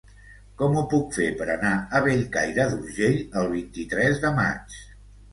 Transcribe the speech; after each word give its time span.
Com 0.59 0.75
ho 0.77 0.83
puc 0.93 1.11
fer 1.17 1.25
per 1.41 1.45
anar 1.55 1.73
a 1.99 1.99
Bellcaire 2.07 2.65
d'Urgell 2.71 3.19
el 3.41 3.51
vint-i-tres 3.53 4.23
de 4.25 4.33
maig? 4.39 4.79